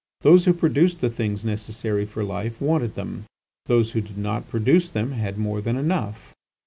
Those 0.21 0.45
who 0.45 0.53
produced 0.53 0.99
the 0.99 1.11
things 1.11 1.45
necessary 1.45 2.05
for 2.07 2.23
life, 2.23 2.59
wanted 2.59 2.95
them; 2.95 3.25
those 3.67 3.91
who 3.91 4.01
did 4.01 4.17
not 4.17 4.49
produce 4.49 4.89
them 4.89 5.11
had 5.11 5.37
more 5.37 5.61
than 5.61 5.75
enough. 5.77 6.33